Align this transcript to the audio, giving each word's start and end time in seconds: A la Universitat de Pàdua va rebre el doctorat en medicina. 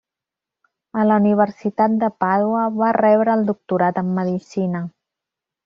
A 1.01 1.03
la 1.09 1.17
Universitat 1.21 1.99
de 2.05 2.09
Pàdua 2.25 2.63
va 2.79 2.89
rebre 2.99 3.37
el 3.41 3.47
doctorat 3.53 4.03
en 4.05 4.13
medicina. 4.19 4.85